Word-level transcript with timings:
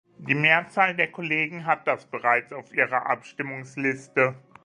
Die 0.17 0.33
Mehrzahl 0.33 0.95
der 0.95 1.11
Kollegen 1.11 1.63
hat 1.67 1.85
das 1.87 2.05
bereits 2.07 2.51
auf 2.53 2.73
ihrer 2.73 3.05
Abstimmungsliste. 3.07 4.33